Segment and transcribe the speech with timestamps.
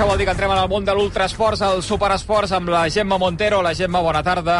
[0.00, 3.18] això vol dir que entrem en el món de l'ultrasports, el superesports, amb la Gemma
[3.20, 3.60] Montero.
[3.60, 4.56] La Gemma, bona tarda.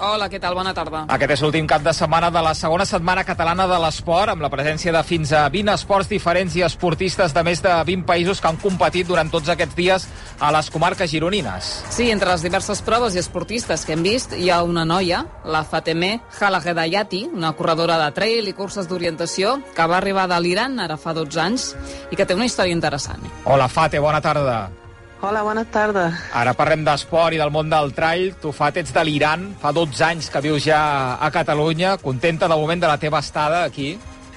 [0.00, 0.54] Hola, què tal?
[0.56, 1.04] Bona tarda.
[1.12, 4.50] Aquest és l'últim cap de setmana de la segona setmana catalana de l'esport, amb la
[4.50, 8.48] presència de fins a 20 esports diferents i esportistes de més de 20 països que
[8.50, 10.08] han competit durant tots aquests dies
[10.40, 11.70] a les comarques gironines.
[11.92, 15.62] Sí, entre les diverses proves i esportistes que hem vist hi ha una noia, la
[15.64, 20.96] Fateme Halagedayati, una corredora de trail i curses d'orientació que va arribar de l'Iran ara
[20.96, 21.72] fa 12 anys
[22.10, 23.22] i que té una història interessant.
[23.44, 24.81] Hola, Fate, bona tarda.
[25.22, 26.08] Hola, bona tarda.
[26.34, 28.32] Ara parlem d'esport i del món del trail.
[28.42, 30.80] Tu, Fat, ets de l'Iran, fa 12 anys que vius ja
[31.14, 31.92] a Catalunya.
[32.02, 33.92] Contenta de moment de la teva estada aquí?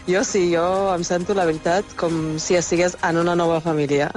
[0.05, 4.11] Jo sí, jo em sento, la veritat, com si estigués en una nova família.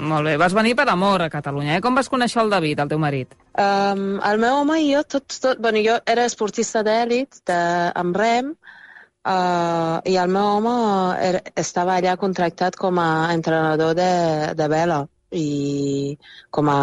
[0.00, 1.84] Molt bé, vas venir per amor a Catalunya, eh?
[1.84, 3.36] Com vas conèixer el David, el teu marit?
[3.60, 7.62] Um, el meu home i jo, tots, tot, bueno, jo era esportista d'èlit, de,
[8.00, 8.54] amb rem,
[9.28, 10.78] uh, i el meu home
[11.20, 14.14] era, estava allà contractat com a entrenador de,
[14.56, 15.04] de vela
[15.34, 16.16] i
[16.54, 16.80] com a,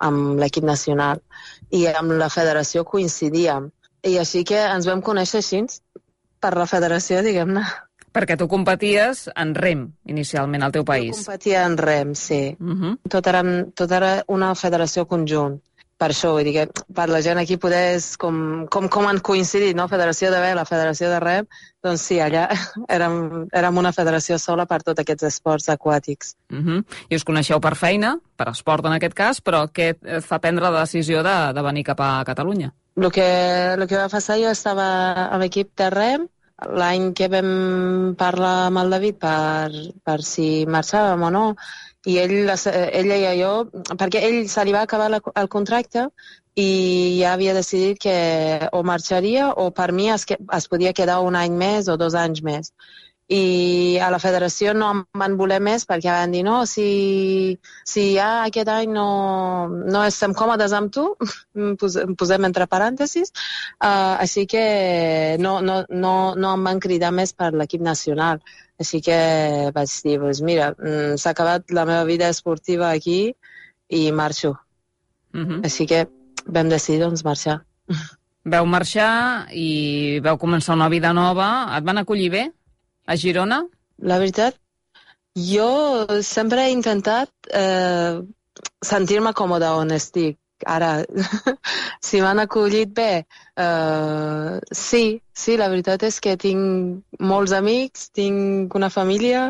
[0.00, 1.22] amb l'equip nacional
[1.70, 3.70] i amb la federació coincidíem.
[4.02, 5.62] I així que ens vam conèixer així
[6.42, 7.62] per la federació, diguem-ne.
[8.12, 11.14] Perquè tu competies en rem, inicialment, al teu país.
[11.16, 12.56] Jo competia en rem, sí.
[12.60, 12.96] Uh -huh.
[13.08, 13.42] tot, era,
[13.74, 15.60] tot era una federació conjunt
[16.02, 18.36] per això, vull dir que per la gent aquí poder és com,
[18.72, 19.86] com, com han coincidit, no?
[19.90, 21.48] Federació de Vela, Federació de Rem,
[21.84, 22.48] doncs sí, allà
[22.96, 26.34] érem, érem una federació sola per tots aquests esports aquàtics.
[26.50, 26.84] Uh -huh.
[27.08, 30.80] I us coneixeu per feina, per esport en aquest cas, però què fa prendre la
[30.80, 32.72] decisió de, de venir cap a Catalunya?
[32.96, 33.28] El que,
[33.74, 36.28] el que va passar, jo estava a l'equip de Rem,
[36.78, 39.70] l'any que vam parlar amb el David per,
[40.04, 41.44] per si marxàvem o no,
[42.06, 43.52] i ell, ella i jo,
[43.98, 46.08] perquè ell se li va acabar la, el contracte
[46.58, 46.66] i
[47.20, 48.16] ja havia decidit que
[48.72, 52.42] o marxaria o per mi es, es podia quedar un any més o dos anys
[52.42, 52.72] més.
[53.28, 57.56] I a la federació no em van voler més perquè van dir no, si,
[57.86, 61.06] si ja aquest any no, no estem còmodes amb tu,
[62.20, 63.32] posem entre parèntesis,
[63.78, 64.64] uh, així que
[65.40, 68.42] no, no, no, no em van cridar més per l'equip nacional.
[68.82, 69.18] Així que
[69.74, 70.72] vaig dir, pues mira,
[71.16, 73.34] s'ha acabat la meva vida esportiva aquí
[73.88, 74.56] i marxo.
[75.32, 75.60] Uh -huh.
[75.64, 76.08] Així que
[76.46, 77.62] vam decidir doncs, marxar.
[78.44, 81.76] Veu marxar i veu començar una vida nova.
[81.78, 82.50] Et van acollir bé
[83.06, 83.62] a Girona?
[84.02, 84.56] La veritat,
[85.34, 88.20] jo sempre he intentat eh,
[88.84, 90.38] sentir-me còmoda on estic.
[90.62, 91.02] Ara,
[92.06, 93.24] si m'han acollit bé,
[93.58, 99.48] uh, sí, sí, la veritat és que tinc molts amics, tinc una família,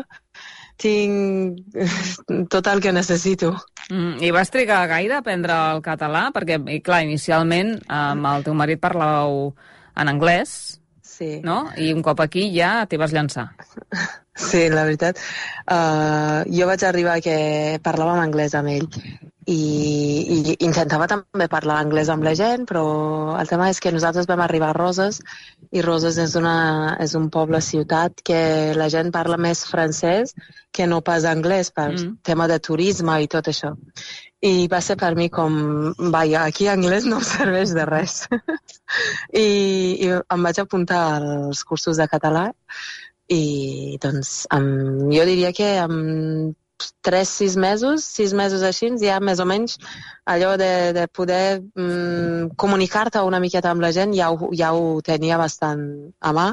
[0.81, 1.77] tinc
[2.53, 3.53] tot el que necessito.
[3.91, 6.31] Mm, I vas trigar gaire a aprendre el català?
[6.33, 9.51] Perquè, i clar, inicialment amb el teu marit parlàveu
[10.01, 10.79] en anglès,
[11.23, 11.39] sí.
[11.45, 11.57] no?
[11.79, 13.47] I un cop aquí ja t'hi vas llançar.
[14.33, 15.19] Sí, la veritat.
[15.69, 17.35] Uh, jo vaig arribar que
[17.85, 18.87] parlava en anglès amb ell
[19.45, 19.59] i,
[20.33, 22.83] i intentava també parlar anglès amb la gent, però
[23.39, 25.19] el tema és que nosaltres vam arribar a Roses
[25.71, 28.39] i Roses és, una, és un poble-ciutat que
[28.77, 30.35] la gent parla més francès
[30.73, 32.17] que no pas anglès per mm.
[32.23, 33.73] tema de turisme i tot això.
[34.43, 38.23] I va ser per mi com, vaja, aquí anglès no serveix de res.
[39.43, 39.47] I,
[40.03, 42.49] I em vaig apuntar als cursos de català
[43.31, 46.53] i doncs amb, jo diria que amb
[47.05, 49.77] 3-6 mesos, 6 mesos així, ja més o menys
[50.29, 54.99] allò de, de poder mm, comunicar-te una miqueta amb la gent ja ho, ja ho
[55.05, 55.85] tenia bastant
[56.19, 56.49] a mà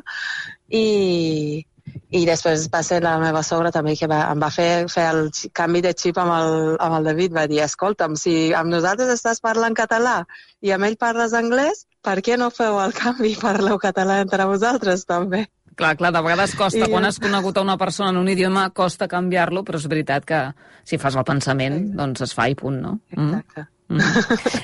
[0.71, 1.65] i,
[2.11, 5.31] i després va ser la meva sogra també que va, em va fer, fer el
[5.57, 9.43] canvi de xip amb el, amb el David, va dir, escolta'm, si amb nosaltres estàs
[9.45, 10.21] parlant català
[10.61, 15.07] i amb ell parles anglès, per què no feu el canvi parleu català entre vosaltres
[15.09, 15.47] també?
[15.79, 16.91] Clar, clar, de vegades costa, I...
[16.93, 20.41] quan has conegut a una persona en un idioma, costa canviar-lo, però és veritat que
[20.85, 22.97] si fas el pensament, doncs es fa i punt, no?
[23.13, 23.65] Exacte.
[23.65, 23.77] Mm?
[23.91, 24.01] Mm.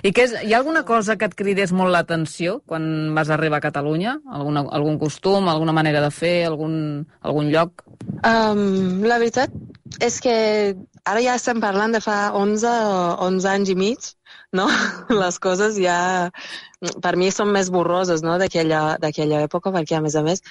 [0.06, 3.58] I que és, hi ha alguna cosa que et cridés molt l'atenció quan vas arribar
[3.58, 4.20] a Catalunya?
[4.31, 6.76] Alguna, algun costum, alguna manera de fer, algun,
[7.26, 7.82] algun lloc?
[8.23, 9.50] Um, la veritat
[10.02, 10.37] és que
[11.02, 14.12] ara ja estem parlant de fa 11 o 11 anys i mig,
[14.55, 14.69] no?
[15.23, 15.99] Les coses ja
[17.02, 18.38] per mi són més borroses no?
[18.38, 20.44] d'aquella època, perquè a més a més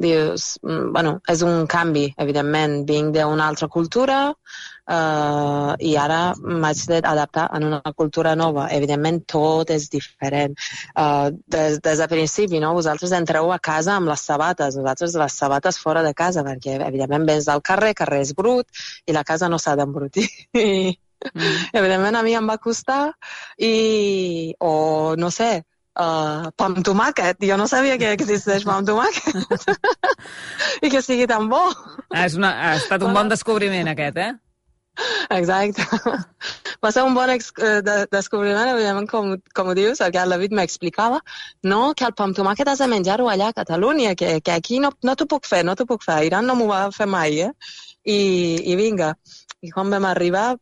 [0.00, 6.84] dius, mm, bueno, és un canvi, evidentment, vinc d'una altra cultura uh, i ara m'haig
[6.88, 8.68] d'adaptar a una cultura nova.
[8.72, 10.56] Evidentment, tot és diferent.
[10.94, 12.72] Uh, des, des de principi, no?
[12.78, 17.28] vosaltres entreu a casa amb les sabates, nosaltres les sabates fora de casa, perquè, evidentment,
[17.28, 20.28] vens del carrer, carrer és brut, i la casa no s'ha d'embrutir.
[20.56, 20.96] Mm.
[21.76, 23.12] Evidentment, a mi em va costar
[23.60, 25.50] i, o no sé,
[25.98, 27.40] uh, pa amb tomàquet.
[27.46, 29.66] Jo no sabia que existeix pa amb tomàquet.
[30.84, 31.64] I que sigui tan bo.
[32.10, 34.32] Ah, és una, ha estat un bon descobriment aquest, eh?
[35.30, 35.84] Exacte.
[36.84, 37.38] Va ser un bon eh,
[37.84, 41.20] de descobriment, evidentment, com, com ho dius, el que el David m'explicava,
[41.72, 44.80] no, que el pa amb tomàquet has de menjar-ho allà a Catalunya, que, que aquí
[44.80, 46.16] no, no t'ho puc fer, no t'ho puc fer.
[46.18, 47.52] A Iran no m'ho va fer mai, eh?
[48.08, 48.18] I,
[48.72, 49.14] I vinga.
[49.60, 50.54] I quan vam arribar,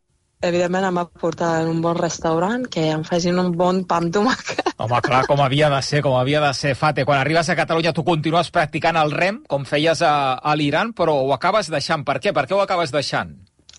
[0.44, 4.12] evidentment em va portar en un bon restaurant que em facin un bon pa amb
[4.14, 4.72] tomàquet.
[4.78, 7.04] Home, clar, com havia de ser, com havia de ser, Fate.
[7.08, 11.18] Quan arribes a Catalunya tu continues practicant el rem, com feies a, a l'Iran, però
[11.24, 12.06] ho acabes deixant.
[12.06, 12.34] Per què?
[12.36, 13.34] Per què ho acabes deixant?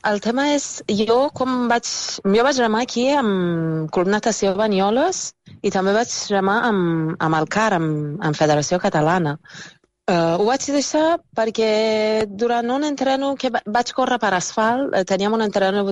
[0.08, 0.66] El tema és,
[0.96, 1.88] jo com vaig...
[2.24, 7.50] Jo vaig remar aquí amb Club Natació Banyoles i també vaig remar amb, amb el
[7.52, 9.36] CAR, amb, amb Federació Catalana.
[10.10, 15.36] Uh, ho vaig deixar perquè durant un entreno que vaig córrer per asfalt, eh, teníem
[15.38, 15.84] un entreno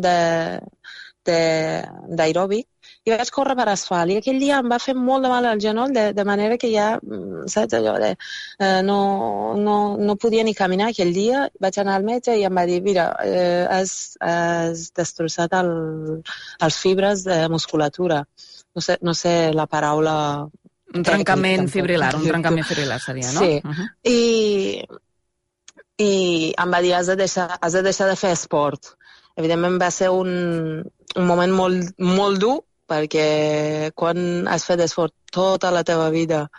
[1.27, 2.65] d'aeròbic,
[3.05, 4.09] i vaig córrer per asfalt.
[4.11, 6.71] I aquell dia em va fer molt de mal al genoll, de, de manera que
[6.73, 8.11] ja, mm, saps allò, de,
[8.63, 8.99] uh, no,
[9.67, 9.77] no,
[10.09, 11.45] no podia ni caminar aquell dia.
[11.61, 13.91] Vaig anar al metge i em va dir, mira, uh, has,
[14.33, 15.71] has destrossat el,
[16.67, 18.23] els fibres de musculatura.
[18.73, 20.17] No sé, no sé la paraula
[20.95, 23.41] un trencament fibrilar, un trencament fibrilar seria, no?
[23.41, 23.87] Sí, uh -huh.
[24.03, 24.19] I,
[25.97, 28.95] i em va dir, has de, deixar, has de deixar de fer esport.
[29.35, 30.83] Evidentment va ser un,
[31.15, 36.49] un moment molt, molt dur, perquè quan has fet esport tota la teva vida,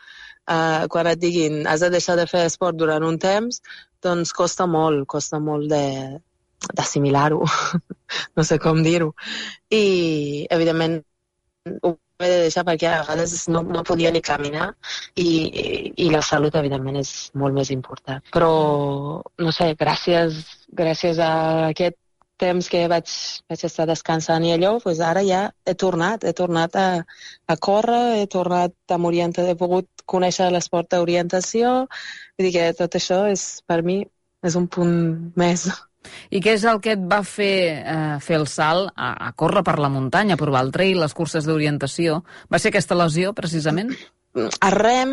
[0.51, 3.63] uh, quan et diguin has de deixar de fer esport durant un temps,
[4.03, 6.21] doncs costa molt, costa molt de
[6.75, 7.45] d'assimilar-ho,
[8.37, 9.15] no sé com dir-ho.
[9.71, 11.05] I, evidentment,
[11.83, 14.73] ho haver de deixar perquè a vegades no, no podia ni caminar
[15.15, 18.25] i, i, i la salut, evidentment, és molt més important.
[18.35, 18.51] Però,
[19.23, 20.43] no sé, gràcies,
[20.75, 21.31] gràcies a
[21.69, 21.99] aquest
[22.39, 23.13] temps que vaig,
[23.51, 26.89] vaig estar descansant i allò, doncs ara ja he tornat, he tornat a,
[27.47, 31.85] a córrer, he tornat a m'orientar, he pogut conèixer l'esport d'orientació,
[32.39, 34.01] vull dir que tot això és, per mi,
[34.47, 34.95] és un punt
[35.39, 35.69] més.
[36.31, 39.65] I què és el que et va fer eh, fer el salt a, a córrer
[39.67, 42.23] per la muntanya, a provar el trail, les curses d'orientació?
[42.53, 43.93] Va ser aquesta lesió, precisament?
[44.63, 45.13] A rem,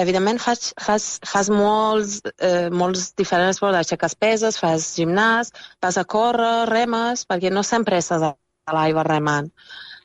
[0.00, 5.50] evidentment, fas, fas, fas molts, eh, molts diferents esports, aixeques peses, fas gimnàs,
[5.84, 8.30] vas a córrer, remes, perquè no sempre estàs a
[8.72, 9.50] l'aigua remant.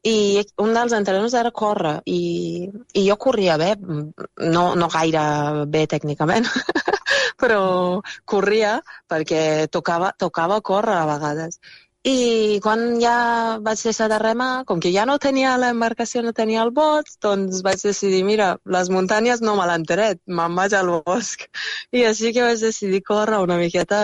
[0.07, 5.86] I un dels entrenos era córrer, i, i jo corria bé, no, no gaire bé
[5.92, 6.48] tècnicament,
[7.42, 8.78] però corria
[9.12, 11.60] perquè tocava, tocava córrer a vegades.
[12.07, 16.63] I quan ja vaig deixar de remar, com que ja no tenia l'embarcació, no tenia
[16.63, 20.94] el bot, doncs vaig decidir, mira, les muntanyes no me l'han tret, me'n vaig al
[21.04, 21.44] bosc.
[22.00, 24.00] I així que vaig decidir córrer una miqueta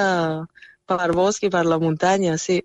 [0.92, 2.60] per bosc i per la muntanya, sí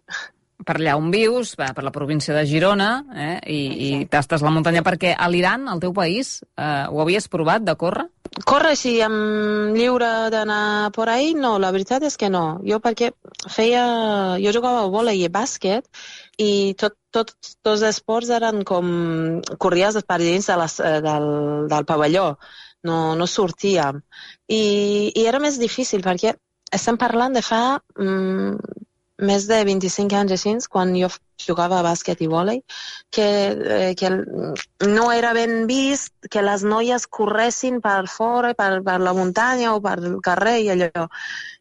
[0.66, 4.82] per allà on vius, per la província de Girona, eh, i, i tastes la muntanya,
[4.86, 8.06] perquè a l'Iran, al teu país, eh, ho havies provat de córrer?
[8.46, 12.60] Córrer, sí, amb lliure d'anar per ahí, no, la veritat és que no.
[12.66, 13.10] Jo perquè
[13.50, 13.84] feia...
[14.40, 15.88] Jo jugava a vòlei i bàsquet
[16.38, 17.32] i tot, tot,
[17.64, 19.40] tots els esports eren com...
[19.58, 21.30] Corries per dins de les, eh, del,
[21.72, 22.28] del pavelló,
[22.86, 24.00] no, no sortíem.
[24.48, 24.62] I,
[25.10, 26.36] I era més difícil perquè
[26.70, 28.86] estem parlant de fa mm,
[29.20, 31.08] més de 25 anys així, quan jo
[31.40, 32.60] jugava a bàsquet i vòlei,
[33.14, 33.26] que,
[33.76, 34.10] eh, que
[34.86, 39.80] no era ben vist que les noies corressin per fora, per, per la muntanya o
[39.80, 41.06] per el carrer i allò.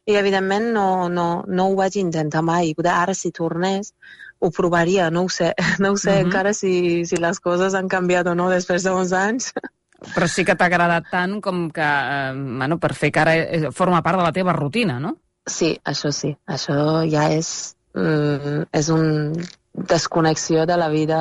[0.06, 2.74] I evidentment no, no, no ho vaig intentar mai.
[2.90, 3.94] Ara si tornés
[4.40, 5.52] ho provaria, no ho sé.
[5.78, 6.20] No ho sé uh mhm.
[6.20, 6.26] -huh.
[6.26, 9.52] encara si, si les coses han canviat o no després d'uns anys.
[10.14, 13.70] Però sí que t'ha agradat tant com que, eh, bueno, per fer que ara eh,
[13.70, 15.16] forma part de la teva rutina, no?
[15.46, 16.34] Sí, això sí.
[16.46, 19.32] Això ja és, mm, és un
[19.72, 21.20] desconnexió de la vida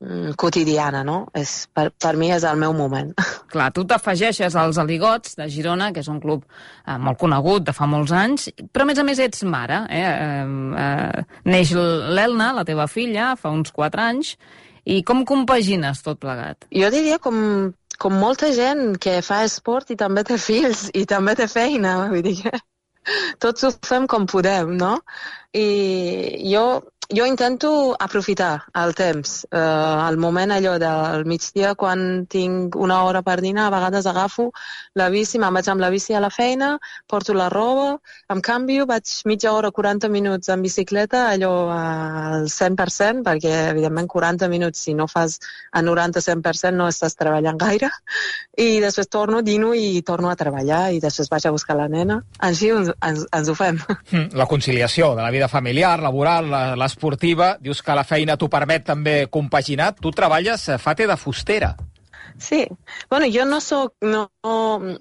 [0.00, 1.28] mm, quotidiana, no?
[1.34, 3.12] És, per, per mi és el meu moment.
[3.52, 7.74] Clar, tu t'afegeixes als Aligots de Girona, que és un club eh, molt conegut de
[7.76, 9.84] fa molts anys, però a més a més ets mare.
[9.90, 10.06] Eh?
[10.06, 10.46] Eh,
[10.84, 14.36] eh, neix l'Elna, la teva filla, fa uns 4 anys,
[14.84, 16.66] i com compagines tot plegat?
[16.72, 21.36] Jo diria com, com molta gent que fa esport i també té fills i també
[21.38, 22.60] té feina, vull dir que
[23.42, 24.96] tots ho fem com podem, no?
[25.54, 25.66] I
[26.52, 26.64] jo
[27.10, 29.58] jo intento aprofitar el temps, eh,
[30.08, 34.50] el moment allò del migdia quan tinc una hora per dinar, a vegades agafo
[34.94, 36.76] la bici, me'n vaig amb la bici a la feina,
[37.10, 37.98] porto la roba,
[38.30, 44.48] em canvio, vaig mitja hora, 40 minuts en bicicleta, allò al 100%, perquè evidentment 40
[44.48, 45.40] minuts, si no fas
[45.72, 47.90] a 90-100% no estàs treballant gaire,
[48.56, 52.20] i després torno, dino i torno a treballar, i després vaig a buscar la nena.
[52.38, 53.82] Així ens, ens, ens ho fem.
[54.10, 58.50] Hm, la conciliació de la vida familiar, laboral, les esportiva, dius que la feina t'ho
[58.52, 59.94] permet també compaginar.
[59.96, 61.76] Tu treballes, eh, Fate, de fustera.
[62.38, 62.66] Sí.
[63.08, 63.94] Bueno, jo no sóc...
[64.00, 64.28] No,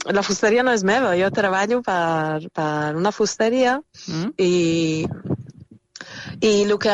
[0.06, 1.16] la fusteria no és meva.
[1.20, 4.34] Jo treballo per, per una fusteria mm.
[4.40, 5.06] i
[6.42, 6.94] I el que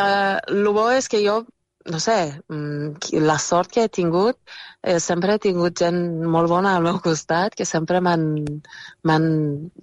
[0.51, 1.45] el bo és que jo,
[1.85, 2.17] no sé,
[2.50, 4.38] mm, la sort que he tingut,
[4.81, 6.00] eh, sempre he tingut gent
[6.35, 8.25] molt bona al meu costat, que sempre m'han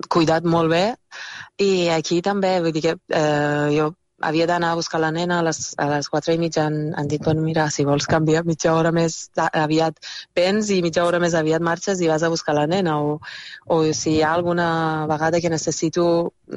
[0.08, 0.84] cuidat molt bé,
[1.58, 5.46] i aquí també, vull dir que eh, jo havia d'anar a buscar la nena a
[5.46, 8.74] les, a les 4 i mitja han, han dit, bueno, mira, si vols canviar mitja
[8.74, 9.98] hora més aviat
[10.36, 13.18] vens i mitja hora més aviat marxes i vas a buscar la nena o,
[13.66, 14.68] o si hi ha alguna
[15.10, 16.06] vegada que necessito,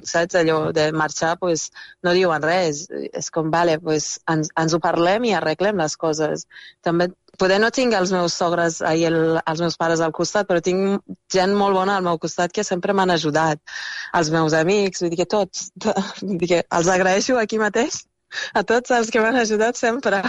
[0.04, 1.70] saps, allò de marxar, pues,
[2.04, 2.86] no diuen res.
[3.14, 6.48] És com, vale, pues, ens, ens ho parlem i arreglem les coses.
[6.86, 10.62] També poder no tinc els meus sogres i el, els meus pares al costat, però
[10.64, 13.62] tinc gent molt bona al meu costat que sempre m'han ajudat.
[14.18, 15.70] Els meus amics, vull dir que tots,
[16.24, 18.04] vull dir que els agraeixo aquí mateix
[18.54, 20.24] a tots els que m'han ajudat sempre.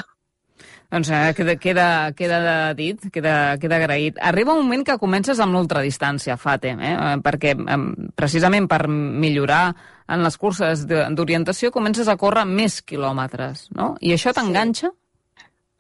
[0.91, 4.21] Doncs eh, queda, queda, queda dit, queda, queda agraït.
[4.23, 6.95] Arriba un moment que comences amb l'ultradistància, Fate, eh?
[7.25, 7.79] perquè eh,
[8.15, 9.65] precisament per millorar
[10.07, 13.97] en les curses d'orientació comences a córrer més quilòmetres, no?
[13.99, 14.93] I això t'enganxa?
[14.93, 15.06] Sí.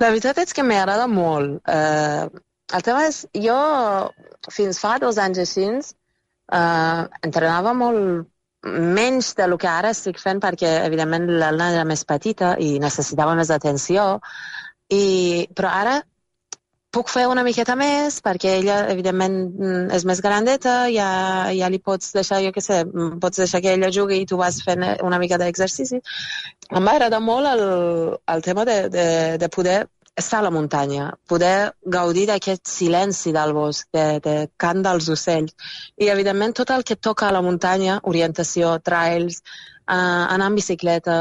[0.02, 1.60] La veritat és que m'agrada molt.
[1.72, 2.42] Eh,
[2.76, 3.56] el tema és, jo
[4.52, 8.26] fins fa dos anys així eh, entrenava molt
[8.66, 13.52] menys del que ara estic fent perquè, evidentment, l'Alna era més petita i necessitava més
[13.54, 14.06] atenció,
[14.90, 15.96] i, però ara
[16.96, 19.36] puc fer una miqueta més perquè ella, evidentment,
[19.96, 21.08] és més grandeta, ja,
[21.52, 22.80] ja li pots deixar, jo què sé,
[23.22, 26.00] pots deixar que ella jugui i tu vas fent una mica d'exercici.
[26.72, 27.62] Em va agradar molt el,
[28.34, 29.06] el tema de, de,
[29.42, 29.82] de poder
[30.16, 35.52] estar a la muntanya, poder gaudir d'aquest silenci del bosc, de, de cant dels ocells.
[36.00, 41.18] I, evidentment, tot el que toca a la muntanya, orientació, trails, eh, anar en bicicleta,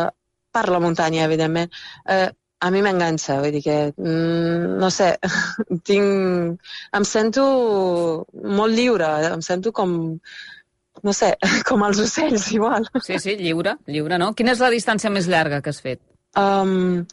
[0.56, 1.76] per la muntanya, evidentment,
[2.08, 2.30] eh,
[2.60, 5.12] a mi m'enganxa, vull dir que, mm, no sé,
[5.90, 6.60] tinc,
[7.00, 7.46] em sento
[8.34, 9.96] molt lliure, em sento com,
[11.04, 11.34] no sé,
[11.70, 12.88] com els ocells, igual.
[13.04, 14.34] Sí, sí, lliure, lliure, no?
[14.38, 16.02] Quina és la distància més llarga que has fet?
[16.36, 17.04] Um,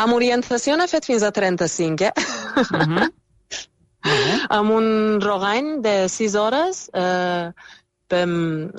[0.00, 2.12] amb orientació n'he fet fins a 35, eh?
[2.56, 3.10] Uh -huh.
[4.00, 4.46] Uh -huh.
[4.48, 6.90] amb un Rogain de 6 hores.
[6.94, 7.52] Eh,
[8.16, 8.70] um,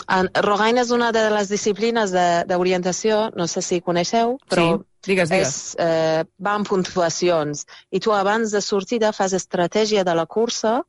[0.46, 2.14] Rogain és una de les disciplines
[2.50, 4.88] d'orientació, no sé si coneixeu, però sí.
[5.02, 5.48] Digues, digues.
[5.48, 7.66] És, eh, va en puntuacions.
[7.90, 10.82] I tu abans de sortida fas estratègia de la cursa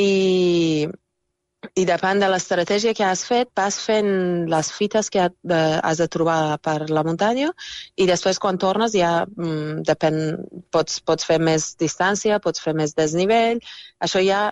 [0.00, 0.88] i
[1.80, 4.10] i depèn de l'estratègia que has fet, vas fent
[4.52, 7.50] les fites que has de trobar per la muntanya
[7.96, 10.18] i després quan tornes ja mm, depèn,
[10.74, 13.62] pots, pots fer més distància, pots fer més desnivell,
[14.04, 14.42] això ja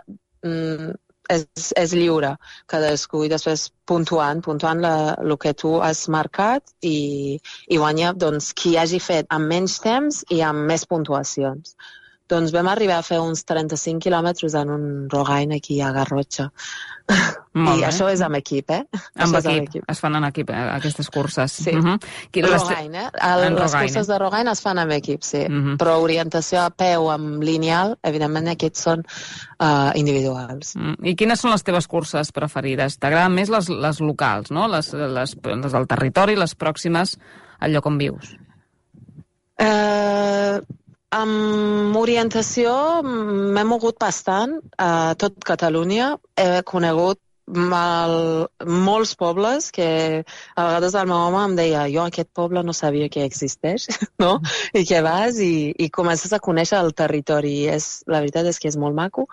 [0.46, 0.94] mm,
[1.34, 2.34] és, és lliure
[2.72, 8.52] cadascú i després puntuant, puntuant la, el que tu has marcat i, i guanya doncs,
[8.58, 11.76] qui hagi fet amb menys temps i amb més puntuacions.
[12.32, 16.48] Doncs vam arribar a fer uns 35 quilòmetres en un Rogain aquí a Garrotxa.
[17.52, 17.88] Molt I bé.
[17.90, 18.80] això és amb equip, eh?
[19.20, 19.48] Amb equip.
[19.50, 19.84] amb equip.
[19.92, 21.52] Es fan en equip, eh, aquestes curses.
[21.52, 21.74] Sí.
[21.76, 21.82] Uh.
[21.84, 21.98] -huh.
[22.46, 23.08] Rogain, eh?
[23.20, 24.12] El, les Rogain, curses eh?
[24.12, 25.44] de Rogain es fan amb equip, sí.
[25.44, 25.66] Uh mhm.
[25.66, 25.76] -huh.
[25.78, 29.04] Però orientació a peu amb lineal, evidentment aquests són
[29.60, 30.74] uh, individuals.
[30.74, 30.94] Uh mm.
[30.94, 31.08] -huh.
[31.08, 32.98] I quines són les teves curses preferides?
[32.98, 34.68] T'agraden més les, les locals, no?
[34.68, 37.18] Les, les, les del territori, les pròximes
[37.58, 38.36] al lloc on vius?
[39.60, 40.11] Uh,
[41.12, 42.72] amb orientació
[43.04, 46.16] m'he mogut bastant a tot Catalunya.
[46.40, 47.20] He conegut
[47.52, 49.86] mal, molts pobles que
[50.22, 53.88] a vegades el meu home em deia jo aquest poble no sabia que existeix,
[54.22, 54.38] no?
[54.72, 57.56] I que vas i, i comences a conèixer el territori.
[57.72, 59.26] És, la veritat és que és molt maco.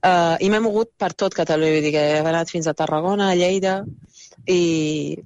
[0.00, 3.30] Uh, I m'he mogut per tot Catalunya, vull dir que he anat fins a Tarragona,
[3.30, 3.82] a Lleida,
[4.48, 5.18] i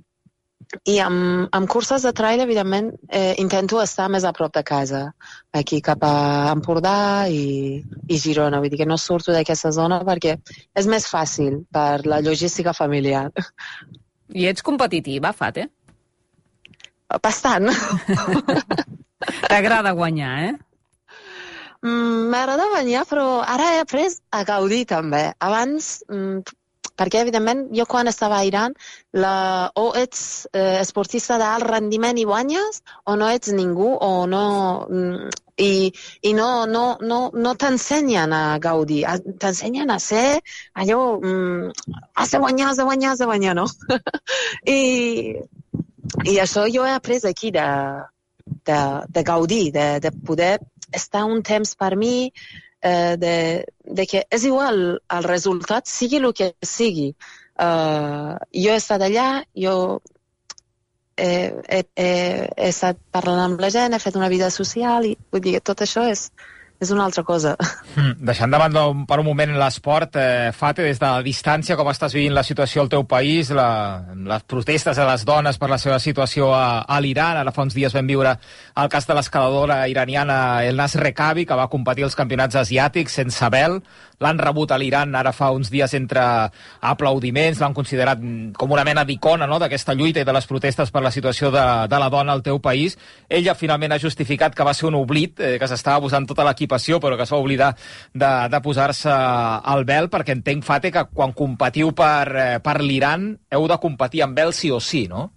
[0.84, 5.02] i amb, amb curses de trail, evidentment, eh, intento estar més a prop de casa,
[5.52, 8.60] aquí cap a Empordà i, i Girona.
[8.60, 10.36] Vull dir que no surto d'aquesta zona perquè
[10.74, 13.28] és més fàcil per la logística familiar.
[14.34, 15.68] I ets competitiva, Fate?
[17.22, 17.70] Bastant.
[19.50, 20.54] T'agrada guanyar, eh?
[21.84, 25.26] Mm, m'agrada guanyar, però ara he après a gaudir també.
[25.44, 26.40] Abans mm,
[26.98, 28.74] perquè, evidentment, jo quan estava a Iran,
[29.12, 34.44] la, o ets eh, esportista d'alt rendiment i guanyes, o no ets ningú, o no...
[34.90, 35.92] Mm, I,
[36.26, 39.04] i no, no, no, no t'ensenyen a gaudir,
[39.38, 40.40] t'ensenyen a ser
[40.82, 40.98] allò...
[41.22, 41.68] Mm,
[42.18, 43.68] has de guanyar, has de guanyar, has de guanyar, no?
[44.74, 44.80] I,
[46.26, 47.68] I això jo he après aquí, de,
[48.66, 50.58] de, de gaudir, de, de poder
[50.92, 52.32] estar un temps per mi,
[52.84, 53.36] eh, de,
[53.84, 57.14] de que és igual el resultat, sigui el que sigui.
[57.54, 59.74] Uh, jo he estat allà, jo
[61.16, 61.28] he,
[61.68, 62.08] he, he,
[62.56, 65.84] he estat parlant amb la gent, he fet una vida social i vull dir tot
[65.86, 66.28] això és,
[66.80, 67.54] és una altra cosa.
[67.94, 71.76] Mm, deixant de banda un, per un moment l'esport, eh, Fate, des de la distància,
[71.78, 75.70] com estàs vivint la situació al teu país, la, les protestes de les dones per
[75.70, 79.14] la seva situació a, a l'Iran, ara fa uns dies vam viure el cas de
[79.14, 83.78] l'escaladora iraniana Elnas Rekabi, que va competir als campionats asiàtics sense vel,
[84.24, 86.24] l'han rebut a l'Iran ara fa uns dies entre
[86.80, 88.22] aplaudiments, l'han considerat
[88.56, 91.64] com una mena d'icona no?, d'aquesta lluita i de les protestes per la situació de,
[91.90, 92.98] de la dona al teu país.
[93.28, 97.00] Ella finalment ha justificat que va ser un oblit, eh, que s'estava posant tota l'equipació,
[97.00, 97.70] però que es va oblidar
[98.12, 103.32] de, de posar-se al vel, perquè entenc, Fate, que quan competiu per, eh, per l'Iran
[103.52, 105.30] heu de competir amb vel sí o sí, no?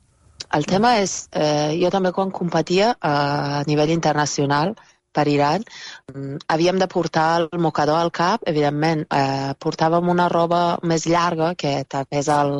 [0.55, 4.77] El tema és, eh, jo també quan competia eh, a nivell internacional,
[5.17, 5.65] per Iran,
[6.13, 9.05] mm, havíem de portar el mocador al cap, evidentment.
[9.09, 12.53] Eh, portàvem una roba més llarga que tapés el,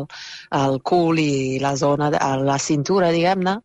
[0.61, 3.57] el cul i la zona, de, la cintura, diguem-ne.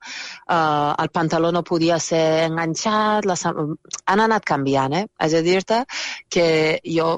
[0.59, 5.07] Eh, el pantaló no podia ser enganxat, les, han anat canviant, eh?
[5.29, 5.85] És a dir-te
[6.29, 6.49] que
[6.85, 7.13] jo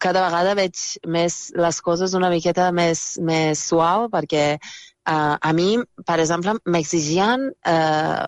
[0.00, 5.76] cada vegada veig més les coses una miqueta més, més suau perquè uh, a mi,
[6.06, 8.24] per exemple, m'exigien uh,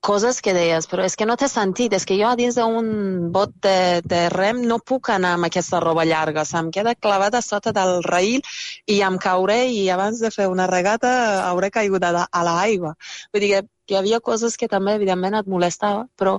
[0.00, 3.30] coses que deies, però és que no té sentit, és que jo a dins d'un
[3.32, 7.72] bot de, de rem no puc anar amb aquesta roba llarga, se'm queda clavada sota
[7.76, 8.40] del raïl
[8.88, 11.10] i em cauré i abans de fer una regata
[11.48, 12.94] hauré caigut a, a l'aigua.
[13.32, 16.38] Vull dir que hi havia coses que també evidentment et molestava, però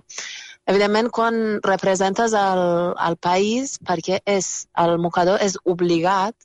[0.71, 2.63] evidentment quan representes el,
[3.07, 6.35] el país, perquè és, el mocador és obligat,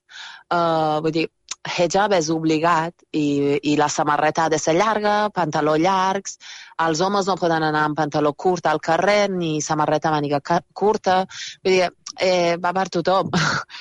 [0.52, 1.26] uh, vull dir,
[1.66, 6.38] hijab és obligat i, i la samarreta ha de ser llarga, pantaló llargs,
[6.86, 10.40] els homes no poden anar amb pantaló curt al carrer ni samarreta màniga
[10.72, 11.22] curta,
[11.64, 11.88] vull dir,
[12.20, 13.30] eh, va per tothom.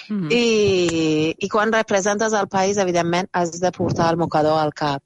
[0.10, 0.32] Mm -hmm.
[0.32, 5.02] I, I quan representes el país, evidentment, has de portar el mocador al cap.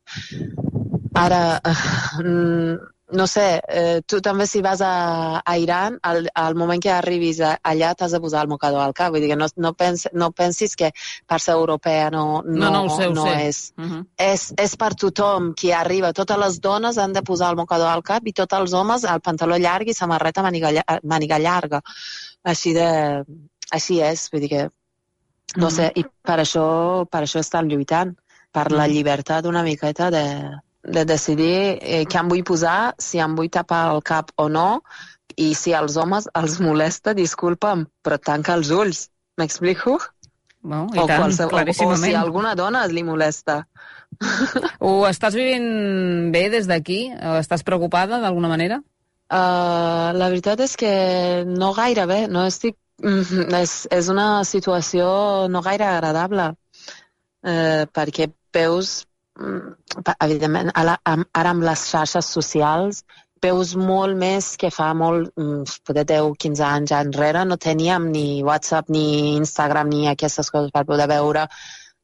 [1.14, 2.78] Ara, eh,
[3.12, 7.40] no sé, eh, tu també si vas a, a Iran, al, al moment que arribis
[7.42, 9.12] a, allà t'has de posar el mocador al cap.
[9.14, 10.92] Vull dir que no, no, pens, no pensis que
[11.28, 13.48] per ser europea no, no, no, no, ho sé, ho no sé.
[13.48, 13.62] és.
[13.78, 14.06] Uh -huh.
[14.18, 14.54] és.
[14.58, 16.14] És per tothom qui arriba.
[16.14, 19.22] Totes les dones han de posar el mocador al cap i tots els homes el
[19.22, 20.72] pantaló llarg i samarreta màniga,
[21.04, 21.82] màniga llarga.
[22.44, 23.24] Així de...
[23.72, 24.70] Així és, vull dir que...
[25.58, 25.76] No uh -huh.
[25.76, 28.16] sé, i per això, per això estan lluitant,
[28.52, 30.26] per la llibertat una miqueta de,
[30.84, 34.82] de decidir eh, què em vull posar, si em vull tapar el cap o no,
[35.40, 39.08] i si als homes els molesta, disculpa'm, però tanca els ulls.
[39.40, 39.98] M'explico?
[40.68, 43.62] No, i o, tant, qualsevol, o, o si alguna dona li molesta.
[44.84, 47.06] Ho estàs vivint bé des d'aquí?
[47.40, 48.82] Estàs preocupada d'alguna manera?
[49.30, 50.92] Uh, la veritat és que
[51.48, 52.24] no gaire bé.
[52.32, 52.76] No estic...
[53.00, 55.06] És, és una situació
[55.48, 59.09] no gaire agradable uh, perquè veus Mm,
[60.20, 63.04] evidentment, ara, ara amb les xarxes socials
[63.44, 68.44] veus molt més que fa molt, mm, poder 10, 15 anys enrere, no teníem ni
[68.44, 71.48] WhatsApp, ni Instagram, ni aquestes coses per poder veure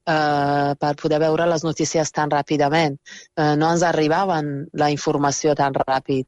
[0.05, 2.99] Uh, per poder veure les notícies tan ràpidament.
[3.33, 6.27] Uh, no ens arribaven la informació tan ràpid.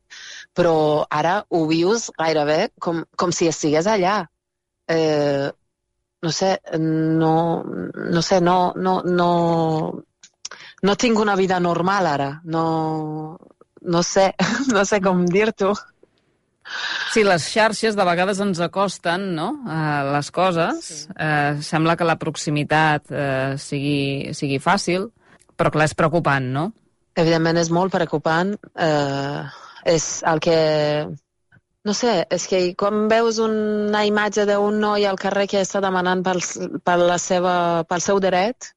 [0.57, 4.15] Però ara ho vius gairebé com, com si estigués allà.
[4.89, 5.53] Uh,
[6.25, 7.35] no sé, no,
[8.17, 9.29] no sé, no, no, no,
[10.83, 12.31] no tinc una vida normal ara.
[12.43, 13.37] No,
[13.81, 14.33] no sé,
[14.73, 15.73] no sé com dir-t'ho.
[17.13, 19.51] Sí, les xarxes de vegades ens acosten no?
[19.71, 20.81] a les coses.
[20.83, 21.13] Sí.
[21.15, 25.07] Eh, sembla que la proximitat eh, sigui, sigui fàcil,
[25.57, 26.65] però clar, és preocupant, no?
[27.17, 28.53] Evidentment és molt preocupant.
[28.75, 29.47] Eh,
[29.95, 30.59] és el que...
[31.87, 36.19] No sé, és que quan veus una imatge d'un noi al carrer que està demanant
[36.25, 36.41] pel,
[36.83, 37.53] per la seva,
[37.87, 38.73] pel seu dret,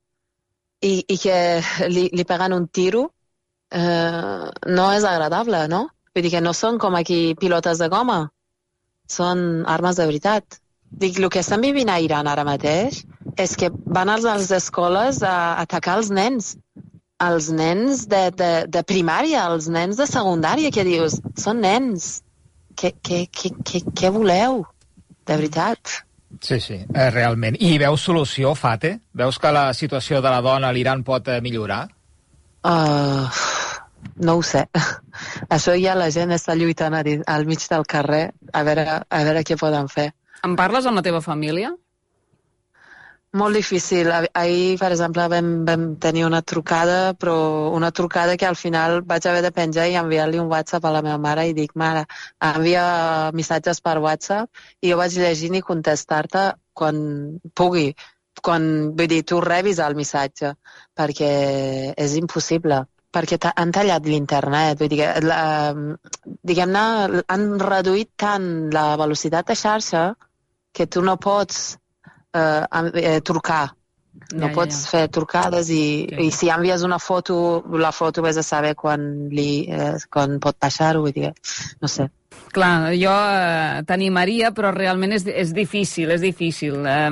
[0.81, 1.37] i, i que
[1.89, 3.07] li, li peguen un tiro,
[3.71, 5.87] eh, no és agradable, no?
[6.15, 8.21] Vull dir que no són com aquí pilotes de goma,
[9.11, 10.61] són armes de veritat.
[10.91, 13.05] Dic, el que estan vivint a Iran ara mateix
[13.39, 16.57] és que van a les escoles a atacar els nens,
[17.23, 22.11] els nens de, de, de primària, els nens de secundària, que dius, són nens,
[22.81, 24.65] què voleu?
[25.29, 26.01] De veritat.
[26.41, 27.57] Sí, sí, eh, realment.
[27.61, 28.95] I veus solució, Fate?
[29.13, 31.83] Veus que la situació de la dona a l'Iran pot eh, millorar?
[32.65, 33.29] Uh,
[34.25, 34.65] no ho sé.
[35.55, 39.59] Això ja la gent està lluitant al mig del carrer a veure, a veure què
[39.61, 40.11] poden fer.
[40.45, 41.75] En parles amb la teva família?
[43.33, 44.09] Molt difícil.
[44.11, 47.35] Ahir, per exemple, vam, vam tenir una trucada, però
[47.77, 51.03] una trucada que al final vaig haver de penjar i enviar-li un WhatsApp a la
[51.07, 52.07] meva mare i dic, mare,
[52.49, 54.51] envia missatges per WhatsApp
[54.83, 56.43] i jo vaig llegint i contestar-te
[56.75, 56.99] quan
[57.55, 57.93] pugui,
[58.43, 58.67] quan,
[58.99, 60.57] vull dir, tu rebis el missatge,
[60.99, 61.31] perquè
[61.97, 62.87] és impossible.
[63.11, 65.07] perquè han tallat l'internet, vull dir que,
[66.47, 70.03] diguem-ne, han reduït tant la velocitat de xarxa
[70.73, 71.80] que tu no pots
[72.35, 72.65] eh,
[72.95, 73.75] eh, trucar.
[74.33, 74.91] No Ja, ja, pots ja.
[74.91, 76.19] fer trucades i, Ja.
[76.19, 80.57] i si envies una foto, la foto vés a saber quan, li, eh, quan pot
[80.61, 81.33] baixar-ho, vull dir,
[81.81, 82.11] no sé.
[82.51, 86.81] Clar, jo eh, t'animaria, però realment és, és difícil, és difícil.
[86.83, 87.11] Eh,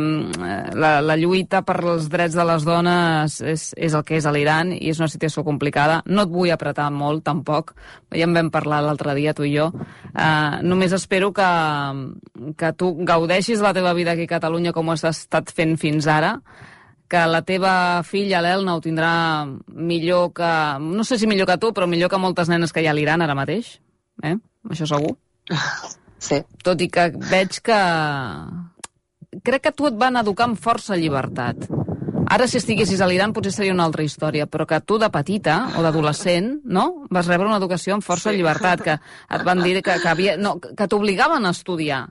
[0.74, 4.32] la, la lluita per els drets de les dones és, és el que és a
[4.34, 6.00] l'Iran i és una situació complicada.
[6.10, 7.76] No et vull apretar molt, tampoc.
[8.10, 9.68] Ja en vam parlar l'altre dia, tu i jo.
[10.10, 11.50] Eh, només espero que,
[12.58, 16.10] que tu gaudeixis la teva vida aquí a Catalunya com ho has estat fent fins
[16.10, 16.34] ara,
[17.08, 19.12] que la teva filla, l'Elna, ho tindrà
[19.72, 20.52] millor que...
[20.82, 22.98] No sé si millor que tu, però millor que moltes nenes que hi ha a
[22.98, 23.78] l'Iran ara mateix.
[24.22, 24.36] Eh?
[24.70, 25.16] Això segur.
[26.18, 26.40] Sí.
[26.66, 27.76] Tot i que veig que...
[29.46, 31.68] Crec que tu et van educar amb força llibertat.
[32.26, 35.60] Ara, si estiguessis a l'Iran, potser seria una altra història, però que tu de petita
[35.78, 38.36] o d'adolescent, no?, vas rebre una educació amb força Sí.
[38.40, 42.02] llibertat, que et van dir que, que, havia, no, que t'obligaven a estudiar,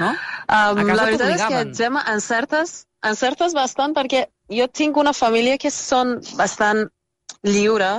[0.00, 0.10] no?
[0.48, 1.62] A Um, casa la veritat és que.
[1.76, 6.86] Gemma, en certes, en certes bastant, perquè jo tinc una família que són bastant
[7.44, 7.90] lliure.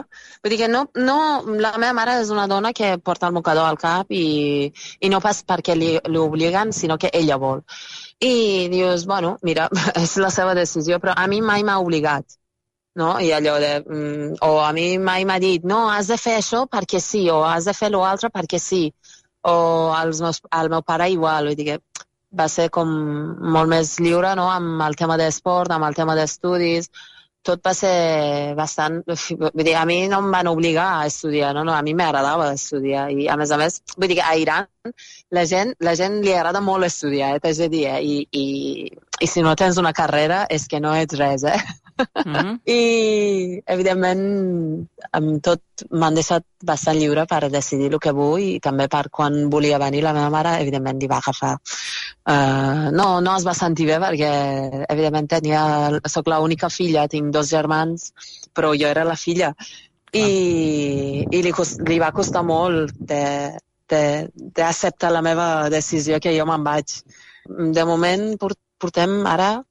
[0.44, 1.18] Vull dir que no, no,
[1.62, 5.22] la meva mare és una dona que porta el mocador al cap i, i no
[5.24, 7.64] pas perquè li, li obliguen, sinó que ella vol.
[8.20, 9.70] I dius, bueno, mira,
[10.04, 12.40] és la seva decisió, però a mi mai m'ha obligat.
[12.98, 13.12] No?
[13.22, 13.74] I allò de...
[13.86, 17.44] Mm, o a mi mai m'ha dit, no, has de fer això perquè sí, o
[17.46, 18.88] has de fer l'altre perquè sí.
[19.48, 21.78] O als meus, al meu pare igual, vull dir que
[22.38, 22.90] va ser com
[23.56, 24.50] molt més lliure no?
[24.52, 26.90] amb el tema d'esport, amb el tema d'estudis,
[27.48, 27.94] tot va ser
[28.58, 29.02] bastant...
[29.08, 31.64] Vull dir, a mi no em van obligar a estudiar, no?
[31.68, 34.68] no a mi m'agradava estudiar i a més a més, vull dir a Iran
[35.32, 37.42] la gent, la gent li agrada molt estudiar, eh?
[37.44, 38.00] t'haig de dir, eh?
[38.04, 38.46] I, i,
[39.22, 41.60] i si no tens una carrera és que no ets res, eh?
[42.26, 42.60] Mm -hmm.
[42.78, 48.88] I, evidentment, amb tot m'han deixat bastant lliure per decidir el que vull i també
[48.88, 51.58] per quan volia venir la meva mare, evidentment, li va agafar.
[52.28, 54.30] Uh, no, no es va sentir bé perquè,
[54.92, 55.62] evidentment, tenia,
[56.12, 58.10] soc l'única filla, tinc dos germans,
[58.52, 59.54] però jo era la filla.
[60.12, 62.92] I, i li, cost, li va costar molt
[63.88, 67.00] d'acceptar la meva decisió que jo me'n vaig.
[67.48, 69.64] De moment port- portem ara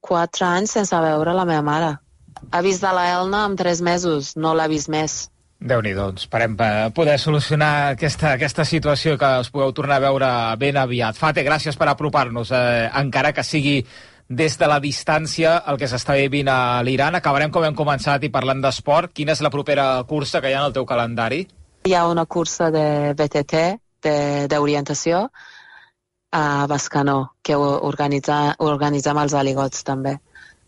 [0.00, 1.92] quatre anys sense veure la meva mare.
[2.52, 5.26] Ha vist de la Elna en tres mesos, no l'ha vist més.
[5.60, 10.04] Déu nhi doncs, esperem eh, poder solucionar aquesta, aquesta situació que us pugueu tornar a
[10.04, 10.28] veure
[10.60, 11.16] ben aviat.
[11.16, 13.80] Fate, gràcies per apropar-nos, eh, encara que sigui
[14.28, 17.14] des de la distància el que s'està vivint a l'Iran.
[17.14, 19.12] Acabarem com hem començat i parlant d'esport.
[19.14, 21.46] Quina és la propera cursa que hi ha en el teu calendari?
[21.86, 23.78] Hi ha una cursa de BTT,
[24.50, 25.30] d'orientació,
[26.32, 30.18] a Bascanó, que organitza, organitzem els aligots també.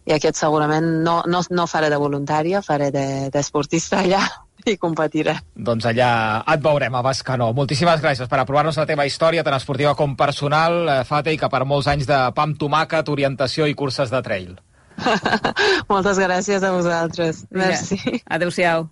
[0.07, 4.23] I aquest segurament no, no, no faré de voluntària, faré de- d'esportista de, allà
[4.67, 5.37] i competiré.
[5.55, 6.11] Doncs allà
[6.55, 7.51] et veurem a Bascanó.
[7.57, 11.51] Moltíssimes gràcies per aprovar-nos la teva història, tant esportiva com personal, eh, Fate, i que
[11.53, 14.57] per molts anys de pa amb tomàquet, orientació i curses de trail.
[15.93, 17.45] Moltes gràcies a vosaltres.
[17.55, 18.01] Merci.
[18.27, 18.89] Adéu-siau.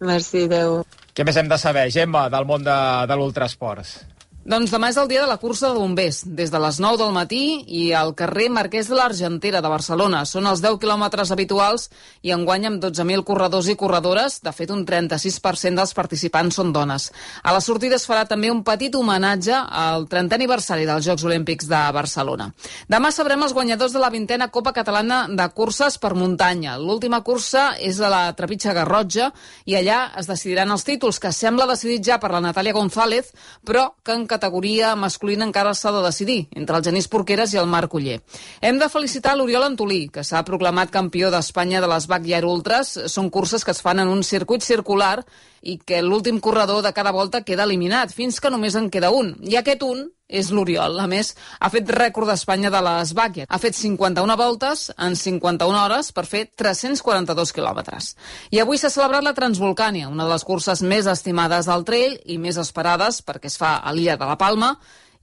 [0.00, 0.82] Merci, adeu.
[1.16, 2.76] Què més hem de saber, Gemma, del món de,
[3.08, 3.98] de l'ultrasports?
[4.46, 7.10] Doncs demà és el dia de la cursa de bombers, des de les 9 del
[7.10, 10.20] matí i al carrer Marquès de l'Argentera de Barcelona.
[10.22, 11.88] Són els 10 quilòmetres habituals
[12.22, 14.36] i enguany amb 12.000 corredors i corredores.
[14.46, 17.08] De fet, un 36% dels participants són dones.
[17.42, 21.66] A la sortida es farà també un petit homenatge al 30è aniversari dels Jocs Olímpics
[21.66, 22.46] de Barcelona.
[22.86, 26.76] Demà sabrem els guanyadors de la vintena Copa Catalana de curses per muntanya.
[26.78, 29.32] L'última cursa és a la Trepitja Garrotja
[29.66, 33.34] i allà es decidiran els títols, que sembla decidit ja per la Natàlia González,
[33.66, 37.66] però que en categoria masculina encara s'ha de decidir, entre el Genís Porqueres i el
[37.72, 38.20] Marc Uller.
[38.60, 42.92] Hem de felicitar l'Oriol Antolí, que s'ha proclamat campió d'Espanya de les Backyard Ultras.
[43.12, 45.24] Són curses que es fan en un circuit circular
[45.66, 49.34] i que l'últim corredor de cada volta queda eliminat, fins que només en queda un.
[49.42, 50.98] I aquest un és l'Oriol.
[51.00, 53.46] A més, ha fet rècord d'Espanya de les Bàquia.
[53.48, 58.12] Ha fet 51 voltes en 51 hores per fer 342 quilòmetres.
[58.50, 62.38] I avui s'ha celebrat la Transvolcània, una de les curses més estimades del trail i
[62.38, 64.76] més esperades perquè es fa a l'illa de la Palma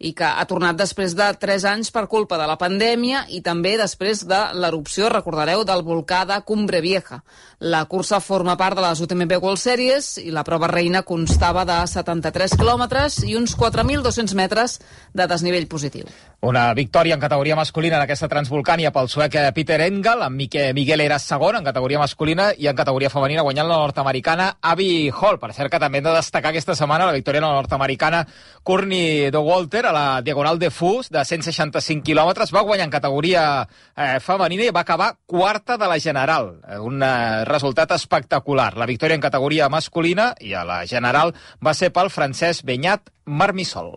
[0.03, 3.75] i que ha tornat després de 3 anys per culpa de la pandèmia i també
[3.79, 7.21] després de l'erupció, recordareu, del volcà de Cumbre Vieja.
[7.59, 11.79] La cursa forma part de les UTMB World Series i la prova reina constava de
[11.87, 14.79] 73 quilòmetres i uns 4.200 metres
[15.13, 16.09] de desnivell positiu.
[16.43, 20.41] Una victòria en categoria masculina en aquesta Transvolcània pel suec eh, Peter Engel, amb
[20.75, 25.39] Miguel era segon en categoria masculina i en categoria femenina guanyant la nord-americana Abby Hall.
[25.39, 28.25] Per cert que també hem de destacar aquesta setmana la victòria la nord-americana
[28.61, 32.51] Courtney de Walter a la Diagonal de Fus de 165 quilòmetres.
[32.51, 33.45] Va guanyar en categoria
[33.95, 36.57] eh, femenina i va acabar quarta de la general.
[36.67, 38.73] Eh, un eh, resultat espectacular.
[38.75, 41.31] La victòria en categoria masculina i a la general
[41.63, 43.93] va ser pel francès Benyat Marmissol.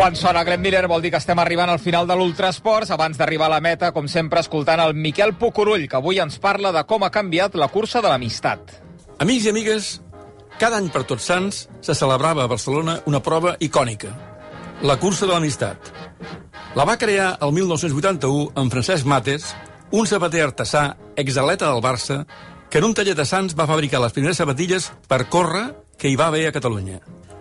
[0.00, 2.90] Quan sona Glenn Miller vol dir que estem arribant al final de l'Ultrasports.
[2.92, 6.72] Abans d'arribar a la meta, com sempre, escoltant el Miquel Pucurull, que avui ens parla
[6.76, 8.60] de com ha canviat la cursa de l'amistat.
[9.20, 9.90] Amics i amigues,
[10.60, 14.12] cada any per Tots Sants se celebrava a Barcelona una prova icònica,
[14.84, 15.92] la cursa de l'amistat.
[16.76, 19.54] La va crear el 1981 en Francesc Mates,
[19.90, 22.24] un sabater artesà, exaleta del Barça,
[22.70, 26.16] que en un taller de Sants va fabricar les primeres sabatilles per córrer que hi
[26.16, 27.00] va haver a Catalunya.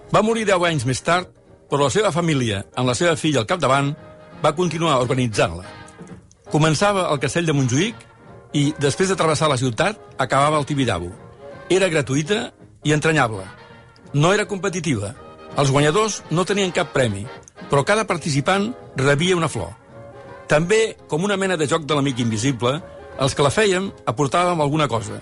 [0.09, 1.29] Va morir 10 anys més tard
[1.69, 3.93] però la seva família, amb la seva filla al capdavant,
[4.43, 5.65] va continuar organitzant-la.
[6.49, 8.05] Començava al castell de Montjuïc
[8.57, 11.12] i, després de travessar la ciutat, acabava al Tibidabo.
[11.69, 12.47] Era gratuïta
[12.83, 13.45] i entranyable.
[14.17, 15.13] No era competitiva.
[15.62, 17.27] Els guanyadors no tenien cap premi,
[17.69, 19.75] però cada participant rebia una flor.
[20.49, 22.79] També, com una mena de joc de l'amic invisible,
[23.21, 25.19] els que la fèiem aportàvem alguna cosa.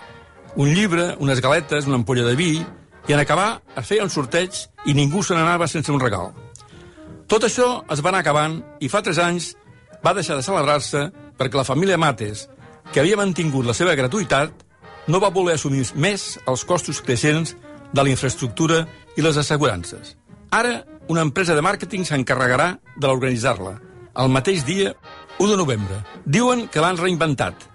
[0.55, 2.51] Un llibre, unes galetes, una ampolla de vi,
[3.07, 4.55] i en acabar es feia un sorteig
[4.87, 6.31] i ningú se n'anava sense un regal.
[7.27, 9.49] Tot això es va anar acabant i fa tres anys
[10.03, 12.45] va deixar de celebrar-se perquè la família Mates,
[12.93, 14.53] que havia mantingut la seva gratuïtat,
[15.07, 17.55] no va voler assumir més els costos creixents
[17.91, 18.85] de la infraestructura
[19.15, 20.15] i les assegurances.
[20.51, 23.77] Ara, una empresa de màrqueting s'encarregarà de l'organitzar-la,
[24.17, 24.93] el mateix dia
[25.37, 26.01] 1 de novembre.
[26.25, 27.67] Diuen que l'han reinventat.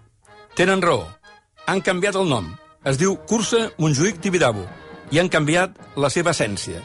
[0.59, 1.07] Tenen raó.
[1.67, 2.51] Han canviat el nom.
[2.85, 4.67] Es diu Cursa Montjuïc Tibidabo
[5.13, 6.83] i han canviat la seva essència.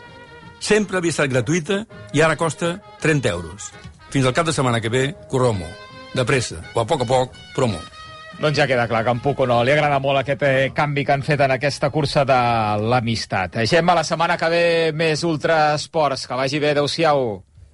[0.60, 3.72] Sempre havia estat gratuïta i ara costa 30 euros.
[4.14, 5.86] Fins al cap de setmana que ve, correu molt.
[6.14, 7.94] De pressa, o a poc a poc, però molt.
[8.38, 9.64] Doncs ja queda clar que en Puco no.
[9.66, 12.38] Li agrada molt aquest eh, canvi que han fet en aquesta cursa de
[12.86, 13.64] l'amistat.
[13.66, 16.28] Gemma, la setmana que ve més ultrasports.
[16.30, 16.76] Que vagi bé.
[16.78, 17.26] Adéu-siau.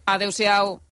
[0.07, 0.77] Adéu-siau.